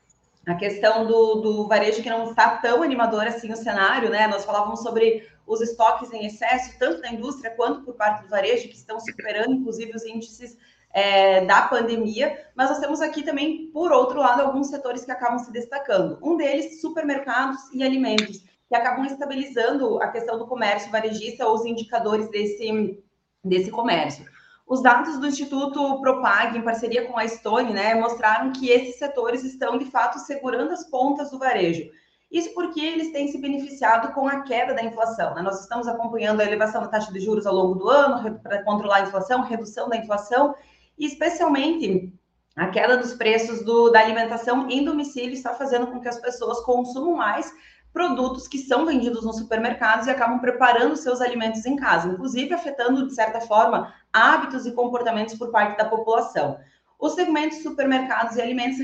a 0.46 0.54
questão 0.54 1.06
do, 1.06 1.36
do 1.36 1.68
varejo 1.68 2.02
que 2.02 2.10
não 2.10 2.30
está 2.30 2.56
tão 2.58 2.82
animador 2.82 3.22
assim 3.26 3.52
o 3.52 3.56
cenário, 3.56 4.10
né? 4.10 4.26
Nós 4.26 4.44
falávamos 4.44 4.80
sobre 4.80 5.26
os 5.46 5.60
estoques 5.60 6.12
em 6.12 6.26
excesso, 6.26 6.78
tanto 6.78 7.00
da 7.00 7.08
indústria 7.08 7.50
quanto 7.50 7.82
por 7.82 7.94
parte 7.94 8.22
do 8.22 8.28
varejo, 8.28 8.68
que 8.68 8.76
estão 8.76 8.98
superando, 9.00 9.52
inclusive, 9.52 9.94
os 9.94 10.04
índices 10.04 10.56
é, 10.92 11.44
da 11.44 11.62
pandemia, 11.62 12.46
mas 12.54 12.70
nós 12.70 12.78
temos 12.78 13.00
aqui 13.00 13.22
também, 13.22 13.70
por 13.72 13.90
outro 13.92 14.20
lado, 14.20 14.42
alguns 14.42 14.68
setores 14.68 15.04
que 15.04 15.10
acabam 15.10 15.38
se 15.38 15.50
destacando. 15.50 16.18
Um 16.22 16.36
deles, 16.36 16.80
supermercados 16.80 17.58
e 17.72 17.82
alimentos, 17.82 18.44
que 18.68 18.74
acabam 18.74 19.04
estabilizando 19.04 20.00
a 20.00 20.08
questão 20.08 20.38
do 20.38 20.46
comércio 20.46 20.90
varejista 20.90 21.46
ou 21.46 21.54
os 21.54 21.66
indicadores 21.66 22.30
desse, 22.30 23.02
desse 23.44 23.70
comércio. 23.70 24.24
Os 24.66 24.82
dados 24.82 25.18
do 25.18 25.26
Instituto 25.26 26.00
Propag, 26.00 26.56
em 26.56 26.62
parceria 26.62 27.06
com 27.06 27.18
a 27.18 27.28
Stone, 27.28 27.72
né, 27.72 27.94
mostraram 27.94 28.50
que 28.52 28.70
esses 28.70 28.96
setores 28.96 29.44
estão, 29.44 29.76
de 29.76 29.84
fato, 29.86 30.18
segurando 30.20 30.72
as 30.72 30.88
pontas 30.88 31.30
do 31.30 31.38
varejo. 31.38 31.90
Isso 32.30 32.52
porque 32.54 32.80
eles 32.80 33.12
têm 33.12 33.28
se 33.28 33.38
beneficiado 33.38 34.12
com 34.12 34.26
a 34.26 34.40
queda 34.40 34.74
da 34.74 34.82
inflação. 34.82 35.34
Né? 35.34 35.42
Nós 35.42 35.60
estamos 35.60 35.86
acompanhando 35.86 36.40
a 36.40 36.44
elevação 36.44 36.80
da 36.80 36.88
taxa 36.88 37.12
de 37.12 37.20
juros 37.20 37.46
ao 37.46 37.54
longo 37.54 37.74
do 37.76 37.88
ano 37.88 38.40
para 38.40 38.64
controlar 38.64 38.96
a 38.96 39.02
inflação, 39.02 39.42
redução 39.42 39.88
da 39.88 39.96
inflação, 39.96 40.54
e 40.98 41.06
especialmente 41.06 42.12
a 42.56 42.68
queda 42.68 42.96
dos 42.96 43.14
preços 43.14 43.64
do, 43.64 43.90
da 43.90 44.00
alimentação 44.00 44.68
em 44.70 44.84
domicílio 44.84 45.32
está 45.32 45.54
fazendo 45.54 45.88
com 45.88 46.00
que 46.00 46.08
as 46.08 46.20
pessoas 46.20 46.60
consumam 46.60 47.14
mais 47.14 47.52
produtos 47.94 48.48
que 48.48 48.58
são 48.58 48.84
vendidos 48.84 49.24
nos 49.24 49.38
supermercados 49.38 50.08
e 50.08 50.10
acabam 50.10 50.40
preparando 50.40 50.96
seus 50.96 51.20
alimentos 51.20 51.64
em 51.64 51.76
casa, 51.76 52.08
inclusive 52.08 52.52
afetando, 52.52 53.06
de 53.06 53.14
certa 53.14 53.40
forma, 53.40 53.94
hábitos 54.12 54.66
e 54.66 54.72
comportamentos 54.72 55.36
por 55.36 55.52
parte 55.52 55.78
da 55.78 55.84
população. 55.84 56.58
Os 56.98 57.14
segmentos 57.14 57.58
supermercados 57.58 58.36
e 58.36 58.42
alimentos 58.42 58.78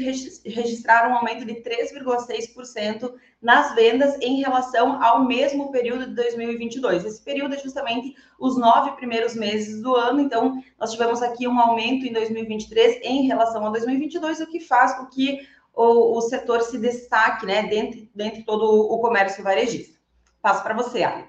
registraram 0.44 1.10
um 1.10 1.16
aumento 1.16 1.44
de 1.44 1.54
3,6% 1.54 3.12
nas 3.40 3.74
vendas 3.74 4.16
em 4.20 4.40
relação 4.40 5.02
ao 5.02 5.24
mesmo 5.24 5.72
período 5.72 6.06
de 6.06 6.14
2022. 6.14 7.04
Esse 7.04 7.22
período 7.22 7.54
é 7.54 7.58
justamente 7.58 8.14
os 8.38 8.56
nove 8.58 8.92
primeiros 8.92 9.34
meses 9.34 9.82
do 9.82 9.96
ano, 9.96 10.20
então 10.20 10.62
nós 10.78 10.92
tivemos 10.92 11.22
aqui 11.22 11.48
um 11.48 11.58
aumento 11.58 12.06
em 12.06 12.12
2023 12.12 13.00
em 13.02 13.26
relação 13.26 13.66
a 13.66 13.70
2022, 13.70 14.40
o 14.40 14.46
que 14.46 14.60
faz 14.60 14.94
com 14.94 15.06
que 15.06 15.40
o, 15.74 16.18
o 16.18 16.20
setor 16.22 16.62
se 16.62 16.78
destaque 16.78 17.46
né, 17.46 17.64
dentro, 17.64 18.08
dentro 18.14 18.38
de 18.38 18.44
todo 18.44 18.64
o 18.64 18.98
comércio 19.00 19.42
varejista. 19.42 19.98
Passo 20.42 20.62
para 20.62 20.74
você, 20.74 21.02
Ali. 21.02 21.24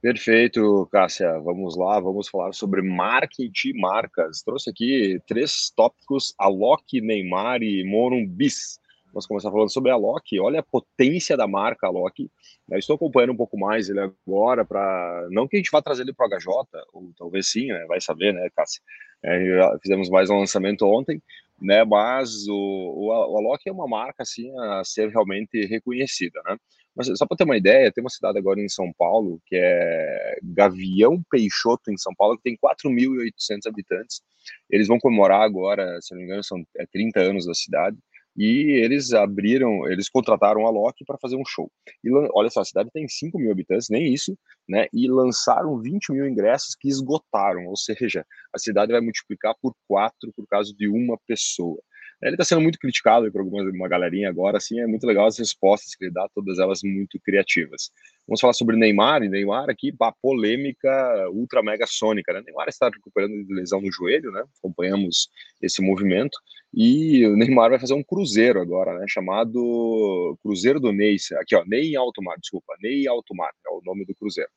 Perfeito, 0.00 0.88
Cássia. 0.90 1.38
Vamos 1.38 1.76
lá, 1.76 2.00
vamos 2.00 2.28
falar 2.28 2.52
sobre 2.52 2.82
marketing 2.82 3.68
e 3.68 3.80
marcas. 3.80 4.42
Trouxe 4.42 4.68
aqui 4.68 5.20
três 5.28 5.70
tópicos: 5.70 6.34
Alok, 6.36 7.00
Neymar 7.00 7.62
e 7.62 7.84
Morumbis. 7.84 8.80
Vamos 9.12 9.26
começar 9.26 9.50
falando 9.50 9.70
sobre 9.70 9.92
a 9.92 9.94
Alok. 9.94 10.40
Olha 10.40 10.58
a 10.58 10.62
potência 10.64 11.36
da 11.36 11.46
marca 11.46 11.86
Alok. 11.86 12.28
Eu 12.68 12.78
estou 12.78 12.96
acompanhando 12.96 13.32
um 13.32 13.36
pouco 13.36 13.56
mais 13.56 13.88
ele 13.88 14.00
agora, 14.00 14.64
para 14.64 15.28
não 15.30 15.46
que 15.46 15.56
a 15.56 15.58
gente 15.58 15.70
vá 15.70 15.80
trazer 15.80 16.02
ele 16.02 16.14
para 16.14 16.26
o 16.26 16.30
HJ, 16.30 16.48
ou 16.92 17.12
talvez 17.16 17.46
sim, 17.46 17.68
né? 17.68 17.84
vai 17.86 18.00
saber, 18.00 18.32
né, 18.32 18.48
Cássia? 18.56 18.82
É, 19.22 19.78
fizemos 19.82 20.08
mais 20.08 20.30
um 20.30 20.38
lançamento 20.38 20.84
ontem, 20.84 21.22
né? 21.62 21.84
Mas 21.84 22.46
o, 22.48 22.54
o, 22.54 23.06
o 23.08 23.38
Alok 23.38 23.68
é 23.68 23.72
uma 23.72 23.88
marca 23.88 24.22
assim 24.22 24.50
a 24.58 24.82
ser 24.84 25.08
realmente 25.08 25.64
reconhecida, 25.66 26.40
né? 26.44 26.56
Mas 26.94 27.06
só 27.16 27.26
para 27.26 27.38
ter 27.38 27.44
uma 27.44 27.56
ideia, 27.56 27.90
tem 27.90 28.04
uma 28.04 28.10
cidade 28.10 28.38
agora 28.38 28.60
em 28.60 28.68
São 28.68 28.92
Paulo 28.98 29.40
que 29.46 29.56
é 29.56 30.38
Gavião 30.42 31.22
Peixoto 31.30 31.90
em 31.90 31.96
São 31.96 32.14
Paulo 32.14 32.36
que 32.36 32.42
tem 32.42 32.56
4.800 32.56 33.66
habitantes. 33.66 34.22
Eles 34.68 34.88
vão 34.88 34.98
comemorar 34.98 35.40
agora, 35.40 35.98
se 36.02 36.12
não 36.12 36.20
me 36.20 36.26
engano, 36.26 36.44
são 36.44 36.62
30 36.92 37.18
é, 37.18 37.24
anos 37.24 37.46
da 37.46 37.54
cidade 37.54 37.96
e 38.36 38.80
eles 38.82 39.12
abriram, 39.12 39.86
eles 39.90 40.08
contrataram 40.08 40.66
a 40.66 40.70
Loki 40.70 41.04
para 41.04 41.18
fazer 41.18 41.36
um 41.36 41.44
show. 41.46 41.70
E 42.02 42.10
olha 42.34 42.50
só, 42.50 42.60
a 42.60 42.64
cidade 42.64 42.90
tem 42.92 43.06
5 43.08 43.38
mil 43.38 43.52
habitantes, 43.52 43.88
nem 43.90 44.12
isso, 44.12 44.36
né? 44.68 44.86
E 44.92 45.08
lançaram 45.08 45.78
20 45.80 46.12
mil 46.12 46.26
ingressos 46.26 46.74
que 46.74 46.88
esgotaram, 46.88 47.66
ou 47.66 47.76
seja, 47.76 48.24
a 48.54 48.58
cidade 48.58 48.92
vai 48.92 49.00
multiplicar 49.00 49.54
por 49.60 49.74
quatro 49.86 50.32
por 50.34 50.46
causa 50.46 50.72
de 50.74 50.88
uma 50.88 51.18
pessoa. 51.26 51.80
Ele 52.22 52.34
está 52.34 52.44
sendo 52.44 52.60
muito 52.60 52.78
criticado 52.78 53.30
por 53.32 53.40
alguma 53.40 53.62
uma 53.64 53.88
galerinha 53.88 54.28
agora, 54.28 54.56
assim, 54.56 54.78
é 54.78 54.86
muito 54.86 55.04
legal 55.04 55.26
as 55.26 55.36
respostas 55.38 55.96
que 55.96 56.04
ele 56.04 56.12
dá, 56.12 56.28
todas 56.32 56.58
elas 56.60 56.80
muito 56.84 57.18
criativas. 57.20 57.90
Vamos 58.28 58.40
falar 58.40 58.52
sobre 58.52 58.76
Neymar, 58.76 59.24
e 59.24 59.28
Neymar 59.28 59.68
aqui, 59.68 59.92
a 60.00 60.12
polêmica 60.22 61.28
ultra 61.32 61.62
mega 61.64 61.84
sônica, 61.84 62.32
né? 62.32 62.40
Neymar 62.46 62.68
está 62.68 62.88
recuperando 62.88 63.44
de 63.44 63.52
lesão 63.52 63.80
no 63.80 63.90
joelho, 63.90 64.30
né? 64.30 64.44
Acompanhamos 64.58 65.28
esse 65.60 65.82
movimento, 65.82 66.38
e 66.74 67.26
o 67.26 67.36
Neymar 67.36 67.70
vai 67.70 67.78
fazer 67.78 67.94
um 67.94 68.02
cruzeiro 68.02 68.60
agora, 68.60 68.98
né? 68.98 69.04
Chamado 69.08 70.38
Cruzeiro 70.42 70.80
do 70.80 70.92
Ney, 70.92 71.16
aqui 71.38 71.54
ó, 71.54 71.64
Ney 71.66 71.94
Altomar, 71.96 72.38
desculpa, 72.40 72.74
Ney 72.80 73.06
Altomar, 73.06 73.52
é 73.66 73.70
o 73.70 73.82
nome 73.84 74.06
do 74.06 74.14
cruzeiro. 74.14 74.50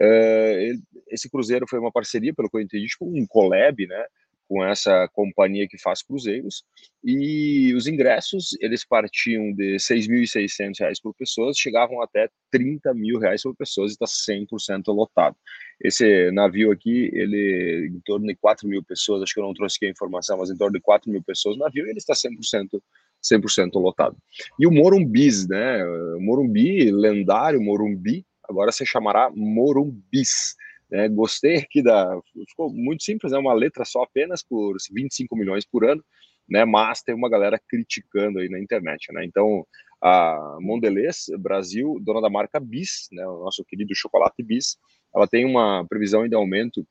Uh, 0.00 0.82
esse 1.08 1.30
cruzeiro 1.30 1.66
foi 1.68 1.78
uma 1.78 1.92
parceria, 1.92 2.34
pelo 2.34 2.50
que 2.50 2.56
eu 2.56 2.60
entendi, 2.60 2.86
tipo 2.86 3.06
um 3.06 3.26
collab, 3.26 3.86
né? 3.86 4.04
Com 4.48 4.64
essa 4.64 5.08
companhia 5.12 5.66
que 5.68 5.78
faz 5.78 6.02
cruzeiros 6.02 6.64
e 7.04 7.72
os 7.74 7.86
ingressos 7.86 8.56
eles 8.60 8.84
partiam 8.84 9.52
de 9.52 9.76
6.600 9.76 10.78
reais 10.80 11.00
por 11.00 11.14
pessoa, 11.14 11.52
chegavam 11.54 12.02
até 12.02 12.28
30 12.50 12.92
mil 12.94 13.18
reais 13.18 13.42
por 13.42 13.56
pessoa 13.56 13.86
e 13.86 13.90
está 13.90 14.06
100% 14.06 14.82
lotado. 14.88 15.36
Esse 15.82 16.30
navio 16.32 16.70
aqui, 16.70 17.10
ele 17.12 17.90
em 17.92 18.00
torno 18.04 18.26
de 18.26 18.36
4 18.36 18.68
mil 18.68 18.82
pessoas, 18.82 19.22
acho 19.22 19.34
que 19.34 19.40
eu 19.40 19.44
não 19.44 19.54
trouxe 19.54 19.76
aqui 19.76 19.86
a 19.86 19.90
informação, 19.90 20.38
mas 20.38 20.50
em 20.50 20.56
torno 20.56 20.74
de 20.74 20.80
4 20.80 21.10
mil 21.10 21.22
pessoas 21.22 21.56
no 21.56 21.64
navio, 21.64 21.86
ele 21.86 21.98
está 21.98 22.14
100% 22.14 22.80
100% 23.22 23.74
lotado. 23.74 24.16
E 24.58 24.66
o 24.66 24.70
Morumbis, 24.70 25.46
né? 25.46 25.84
Morumbi, 26.20 26.90
lendário 26.90 27.62
Morumbi, 27.62 28.26
agora 28.42 28.72
se 28.72 28.84
chamará 28.84 29.30
Morumbis. 29.34 30.56
É, 30.92 31.08
gostei 31.08 31.56
aqui 31.56 31.82
da. 31.82 32.20
Ficou 32.48 32.70
muito 32.70 33.02
simples, 33.02 33.32
é 33.32 33.36
né? 33.36 33.40
uma 33.40 33.54
letra 33.54 33.84
só 33.84 34.02
apenas 34.02 34.42
por 34.42 34.76
25 34.92 35.34
milhões 35.34 35.64
por 35.64 35.88
ano, 35.88 36.04
né? 36.48 36.64
Mas 36.64 37.02
tem 37.02 37.14
uma 37.14 37.30
galera 37.30 37.58
criticando 37.68 38.38
aí 38.38 38.48
na 38.48 38.60
internet, 38.60 39.10
né? 39.12 39.24
Então, 39.24 39.66
a 40.02 40.58
Mondelez 40.60 41.26
Brasil, 41.38 41.98
dona 42.02 42.20
da 42.20 42.28
marca 42.28 42.60
Bis, 42.60 43.08
né? 43.10 43.26
O 43.26 43.44
nosso 43.44 43.64
querido 43.64 43.94
chocolate 43.94 44.42
Bis, 44.42 44.76
ela 45.14 45.26
tem 45.26 45.46
uma 45.46 45.86
previsão 45.88 46.28
de 46.28 46.34
aumento 46.34 46.86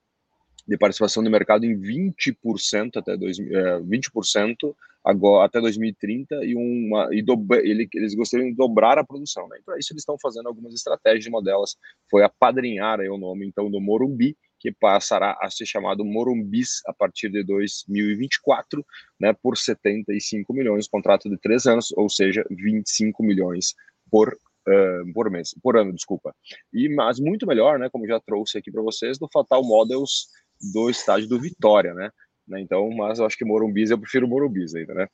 de 0.67 0.77
participação 0.77 1.21
no 1.21 1.29
mercado 1.29 1.65
em 1.65 1.75
20% 1.79 2.97
até 2.97 3.17
dois, 3.17 3.39
é, 3.39 3.79
20% 3.81 4.75
agora 5.03 5.45
até 5.45 5.59
2030 5.59 6.45
e 6.45 6.55
uma 6.55 7.09
e 7.11 7.23
ele, 7.63 7.87
eles 7.93 8.15
gostariam 8.15 8.49
de 8.49 8.55
dobrar 8.55 8.97
a 8.97 9.03
produção, 9.03 9.47
né? 9.47 9.59
Para 9.65 9.77
isso 9.77 9.93
eles 9.93 10.01
estão 10.01 10.17
fazendo 10.21 10.47
algumas 10.47 10.73
estratégias, 10.73 11.27
uma 11.27 11.41
delas 11.41 11.75
foi 12.09 12.23
apadrinhar 12.23 12.99
aí 12.99 13.09
o 13.09 13.17
nome 13.17 13.47
então 13.47 13.69
do 13.69 13.81
Morumbi, 13.81 14.37
que 14.59 14.71
passará 14.71 15.37
a 15.41 15.49
ser 15.49 15.65
chamado 15.65 16.05
Morumbis 16.05 16.81
a 16.85 16.93
partir 16.93 17.29
de 17.29 17.43
2024, 17.43 18.85
né, 19.19 19.33
por 19.33 19.57
75 19.57 20.53
milhões, 20.53 20.87
contrato 20.87 21.27
de 21.27 21.37
três 21.39 21.65
anos, 21.65 21.91
ou 21.93 22.07
seja, 22.07 22.45
25 22.51 23.23
milhões 23.23 23.73
por 24.09 24.29
uh, 24.29 25.13
por 25.13 25.31
mês, 25.31 25.55
por 25.63 25.77
ano, 25.77 25.93
desculpa. 25.93 26.35
E 26.71 26.87
mas 26.89 27.19
muito 27.19 27.47
melhor, 27.47 27.79
né? 27.79 27.89
Como 27.89 28.07
já 28.07 28.19
trouxe 28.19 28.57
aqui 28.57 28.71
para 28.71 28.83
vocês, 28.83 29.17
do 29.17 29.27
Fatal 29.31 29.63
Models 29.63 30.27
do 30.73 30.89
estádio 30.89 31.27
do 31.27 31.39
Vitória, 31.39 31.93
né? 31.93 32.11
Né? 32.51 32.61
Então, 32.61 32.89
mas 32.91 33.19
eu 33.19 33.25
acho 33.25 33.37
que 33.37 33.45
Morumbis 33.45 33.89
eu 33.89 33.99
prefiro 33.99 34.27
Morumbis 34.27 34.75
ainda, 34.75 34.93
né? 34.93 35.07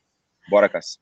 Bora, 0.50 0.68
Cassi. 0.68 0.98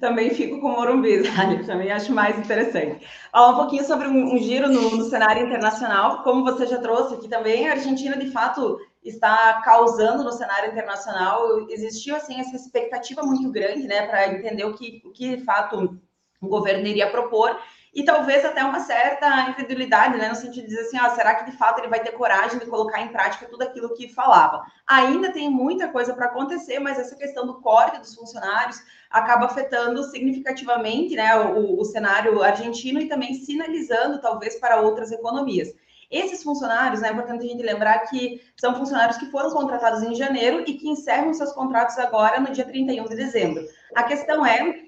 Também 0.00 0.30
fico 0.30 0.60
com 0.60 0.68
Morumbi? 0.68 1.22
Também 1.64 1.92
acho 1.92 2.12
mais 2.12 2.38
interessante. 2.38 3.06
Falar 3.30 3.50
um 3.50 3.56
pouquinho 3.56 3.84
sobre 3.84 4.08
um, 4.08 4.34
um 4.34 4.38
giro 4.38 4.68
no, 4.68 4.96
no, 4.96 5.04
cenário 5.04 5.46
internacional. 5.46 6.24
Como 6.24 6.44
você 6.44 6.66
já 6.66 6.78
trouxe 6.78 7.14
aqui 7.14 7.28
também, 7.28 7.68
a 7.68 7.72
Argentina, 7.72 8.16
de 8.16 8.30
fato, 8.30 8.80
está 9.02 9.60
causando 9.62 10.24
no 10.24 10.32
cenário 10.32 10.72
internacional. 10.72 11.70
Existiu, 11.70 12.16
assim, 12.16 12.40
essa 12.40 12.56
expectativa 12.56 13.22
muito 13.22 13.50
grande, 13.52 13.86
né, 13.86 14.06
para 14.06 14.34
entender 14.34 14.64
o 14.64 14.74
que, 14.74 15.02
o 15.04 15.12
que, 15.12 15.36
de 15.36 15.44
fato, 15.44 16.00
o 16.40 16.48
governo 16.48 16.86
iria 16.86 17.10
propor 17.10 17.56
e 17.92 18.04
talvez 18.04 18.44
até 18.44 18.62
uma 18.62 18.80
certa 18.80 19.50
incredulidade, 19.50 20.16
né, 20.16 20.28
no 20.28 20.34
sentido 20.36 20.62
de 20.62 20.68
dizer 20.68 20.82
assim, 20.82 20.98
ah, 20.98 21.10
será 21.10 21.34
que 21.34 21.50
de 21.50 21.56
fato 21.56 21.80
ele 21.80 21.88
vai 21.88 22.00
ter 22.00 22.12
coragem 22.12 22.58
de 22.58 22.66
colocar 22.66 23.00
em 23.00 23.08
prática 23.08 23.46
tudo 23.46 23.62
aquilo 23.62 23.94
que 23.94 24.12
falava? 24.14 24.64
Ainda 24.86 25.32
tem 25.32 25.50
muita 25.50 25.88
coisa 25.88 26.14
para 26.14 26.26
acontecer, 26.26 26.78
mas 26.78 26.98
essa 26.98 27.16
questão 27.16 27.44
do 27.46 27.60
corte 27.60 27.98
dos 27.98 28.14
funcionários 28.14 28.80
acaba 29.10 29.46
afetando 29.46 30.04
significativamente, 30.04 31.16
né, 31.16 31.36
o, 31.36 31.80
o 31.80 31.84
cenário 31.84 32.40
argentino 32.42 33.00
e 33.00 33.08
também 33.08 33.34
sinalizando 33.34 34.20
talvez 34.20 34.54
para 34.56 34.80
outras 34.80 35.10
economias. 35.10 35.68
Esses 36.08 36.42
funcionários, 36.42 37.00
né, 37.00 37.08
é 37.08 37.12
importante 37.12 37.44
a 37.44 37.48
gente 37.48 37.62
lembrar 37.62 37.98
que 38.00 38.40
são 38.56 38.74
funcionários 38.74 39.16
que 39.16 39.30
foram 39.30 39.50
contratados 39.50 40.02
em 40.02 40.14
janeiro 40.14 40.64
e 40.66 40.74
que 40.74 40.88
encerram 40.88 41.32
seus 41.34 41.52
contratos 41.52 41.98
agora 41.98 42.40
no 42.40 42.50
dia 42.52 42.64
31 42.64 43.04
de 43.04 43.16
dezembro. 43.16 43.64
A 43.94 44.04
questão 44.04 44.44
é 44.44 44.80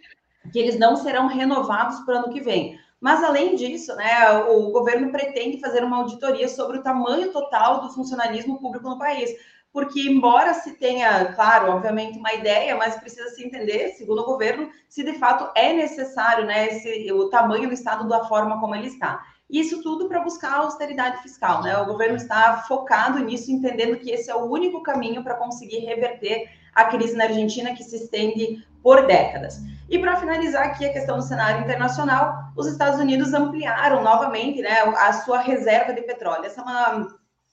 que 0.53 0.59
eles 0.59 0.79
não 0.79 0.97
serão 0.97 1.29
renovados 1.29 2.01
para 2.01 2.15
o 2.15 2.19
ano 2.19 2.33
que 2.33 2.41
vem. 2.41 2.79
Mas, 3.03 3.21
além 3.25 3.57
disso, 3.57 3.97
né, 3.97 4.31
o 4.49 4.71
governo 4.71 5.11
pretende 5.11 5.59
fazer 5.59 5.83
uma 5.83 5.97
auditoria 5.97 6.49
sobre 6.49 6.79
o 6.79 6.83
tamanho 6.85 7.33
total 7.33 7.81
do 7.81 7.93
funcionalismo 7.93 8.61
público 8.61 8.89
no 8.89 8.97
país. 8.97 9.29
Porque, 9.73 10.03
embora 10.03 10.55
se 10.55 10.75
tenha, 10.75 11.33
claro, 11.35 11.73
obviamente, 11.73 12.17
uma 12.17 12.33
ideia, 12.33 12.77
mas 12.77 12.95
precisa 12.95 13.29
se 13.31 13.45
entender, 13.45 13.89
segundo 13.95 14.21
o 14.21 14.25
governo, 14.25 14.71
se 14.89 15.03
de 15.03 15.15
fato 15.15 15.51
é 15.57 15.73
necessário 15.73 16.47
né, 16.47 16.69
esse, 16.69 17.13
o 17.13 17.29
tamanho 17.29 17.67
do 17.67 17.75
Estado 17.75 18.07
da 18.07 18.25
forma 18.27 18.61
como 18.61 18.77
ele 18.77 18.87
está. 18.87 19.21
Isso 19.51 19.83
tudo 19.83 20.07
para 20.07 20.23
buscar 20.23 20.53
a 20.53 20.59
austeridade 20.59 21.23
fiscal. 21.25 21.61
Né? 21.61 21.77
O 21.79 21.87
governo 21.87 22.17
está 22.17 22.63
focado 22.69 23.19
nisso, 23.19 23.51
entendendo 23.51 23.99
que 23.99 24.13
esse 24.13 24.31
é 24.31 24.37
o 24.37 24.45
único 24.45 24.81
caminho 24.81 25.25
para 25.25 25.35
conseguir 25.35 25.81
reverter 25.81 26.49
a 26.73 26.85
crise 26.85 27.17
na 27.17 27.25
Argentina 27.25 27.75
que 27.75 27.83
se 27.83 27.97
estende 27.97 28.65
por 28.83 29.07
décadas. 29.07 29.61
E 29.89 29.99
para 29.99 30.17
finalizar 30.17 30.67
aqui 30.67 30.87
a 30.87 30.93
questão 30.93 31.17
do 31.19 31.23
cenário 31.23 31.63
internacional, 31.63 32.51
os 32.57 32.67
Estados 32.67 32.99
Unidos 32.99 33.35
ampliaram 33.35 34.03
novamente 34.03 34.63
né, 34.63 34.81
a 34.81 35.13
sua 35.13 35.41
reserva 35.41 35.93
de 35.93 36.03
petróleo. 36.03 36.47
Essa 36.47 36.61
é 36.61 36.65
uma 36.65 37.09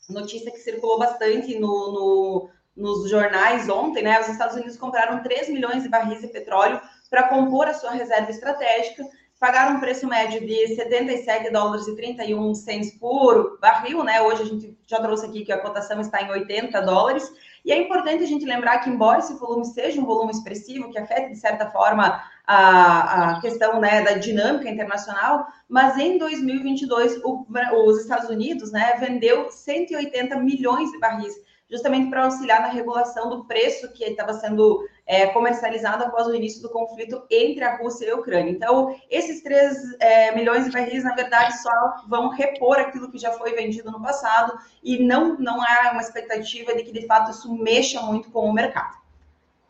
notícia 0.10 0.52
que 0.52 0.60
circulou 0.60 0.98
bastante 0.98 1.60
no, 1.60 1.68
no, 1.68 2.50
nos 2.76 3.10
jornais 3.10 3.68
ontem. 3.70 4.04
Né? 4.04 4.20
Os 4.20 4.30
Estados 4.30 4.56
Unidos 4.56 4.78
compraram 4.78 5.22
3 5.22 5.50
milhões 5.50 5.84
de 5.84 5.90
barris 5.90 6.22
de 6.22 6.28
petróleo 6.28 6.80
para 7.10 7.28
compor 7.28 7.68
a 7.68 7.74
sua 7.74 7.92
reserva 7.92 8.32
estratégica 8.32 9.04
pagaram 9.40 9.78
um 9.78 9.80
preço 9.80 10.06
médio 10.06 10.46
de 10.46 10.76
77 10.76 11.50
dólares 11.52 11.88
e 11.88 11.96
31 11.96 12.54
cents 12.54 12.92
por 13.00 13.58
barril, 13.60 14.04
né? 14.04 14.22
Hoje 14.22 14.44
a 14.44 14.46
gente 14.46 14.78
já 14.86 15.00
trouxe 15.00 15.26
aqui 15.26 15.46
que 15.46 15.52
a 15.52 15.62
cotação 15.62 16.02
está 16.02 16.22
em 16.22 16.30
80 16.30 16.82
dólares. 16.82 17.32
E 17.64 17.72
é 17.72 17.78
importante 17.78 18.24
a 18.24 18.28
gente 18.28 18.46
lembrar 18.46 18.80
que, 18.80 18.90
embora 18.90 19.20
esse 19.20 19.34
volume 19.36 19.66
seja 19.66 20.00
um 20.00 20.06
volume 20.06 20.32
expressivo, 20.32 20.90
que 20.90 20.98
afeta, 20.98 21.30
de 21.30 21.36
certa 21.36 21.70
forma, 21.70 22.24
a, 22.46 23.32
a 23.32 23.42
questão 23.42 23.80
né, 23.80 24.02
da 24.02 24.14
dinâmica 24.14 24.70
internacional, 24.70 25.48
mas 25.68 25.98
em 25.98 26.18
2022, 26.18 27.22
o, 27.24 27.46
os 27.86 28.02
Estados 28.02 28.30
Unidos 28.30 28.72
né, 28.72 28.96
vendeu 29.00 29.52
180 29.52 30.38
milhões 30.38 30.92
de 30.92 31.00
barris 31.00 31.36
justamente 31.70 32.10
para 32.10 32.26
auxiliar 32.26 32.62
na 32.62 32.70
regulação 32.70 33.30
do 33.30 33.46
preço 33.46 33.92
que 33.94 34.04
estava 34.04 34.34
sendo 34.34 34.84
é, 35.10 35.26
comercializado 35.26 36.04
após 36.04 36.28
o 36.28 36.36
início 36.36 36.62
do 36.62 36.70
conflito 36.70 37.24
entre 37.32 37.64
a 37.64 37.78
Rússia 37.78 38.06
e 38.06 38.12
a 38.12 38.16
Ucrânia. 38.16 38.52
Então, 38.52 38.96
esses 39.10 39.42
3 39.42 39.98
é, 40.00 40.36
milhões 40.36 40.66
de 40.66 40.72
barris, 40.72 41.04
na 41.04 41.16
verdade, 41.16 41.60
só 41.64 41.72
vão 42.08 42.30
repor 42.30 42.78
aquilo 42.78 43.10
que 43.12 43.18
já 43.18 43.32
foi 43.32 43.56
vendido 43.56 43.90
no 43.90 44.00
passado 44.00 44.54
e 44.84 45.04
não, 45.04 45.36
não 45.40 45.60
há 45.64 45.90
uma 45.94 46.02
expectativa 46.02 46.76
de 46.76 46.84
que, 46.84 46.92
de 46.92 47.08
fato, 47.08 47.32
isso 47.32 47.52
mexa 47.58 48.00
muito 48.04 48.30
com 48.30 48.48
o 48.48 48.54
mercado. 48.54 49.00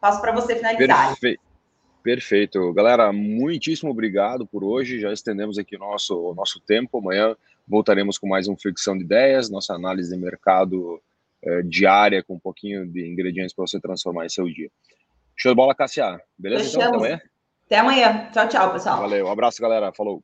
Passo 0.02 0.20
para 0.20 0.34
você 0.34 0.58
finalizar. 0.58 1.08
Perfeito. 1.08 1.42
Perfeito. 2.04 2.74
Galera, 2.74 3.14
muitíssimo 3.14 3.92
obrigado 3.92 4.46
por 4.46 4.62
hoje. 4.62 5.00
Já 5.00 5.14
estendemos 5.14 5.58
aqui 5.58 5.78
o 5.78 5.80
nosso, 5.80 6.32
o 6.32 6.36
nosso 6.36 6.60
tempo. 6.60 6.98
Amanhã 6.98 7.34
voltaremos 7.66 8.18
com 8.18 8.28
mais 8.28 8.50
um 8.50 8.58
Ficção 8.58 8.98
de 8.98 9.06
Ideias, 9.06 9.50
nossa 9.50 9.74
análise 9.74 10.14
de 10.14 10.22
mercado 10.22 11.02
é, 11.42 11.62
diária 11.62 12.22
com 12.24 12.36
um 12.36 12.40
pouquinho 12.40 12.86
de 12.86 13.08
ingredientes 13.08 13.54
para 13.54 13.66
você 13.66 13.80
transformar 13.80 14.26
em 14.26 14.30
seu 14.30 14.46
dia. 14.46 14.70
Show 15.42 15.54
de 15.54 15.56
bola, 15.56 15.74
Cassia. 15.74 16.22
Beleza? 16.38 16.68
Então, 16.68 16.82
até 16.82 16.98
amanhã. 16.98 17.22
Até 17.66 17.78
amanhã. 17.78 18.30
Tchau, 18.32 18.50
tchau, 18.50 18.74
pessoal. 18.74 19.00
Valeu. 19.00 19.26
Um 19.26 19.32
abraço, 19.32 19.62
galera. 19.62 19.94
Falou. 19.94 20.22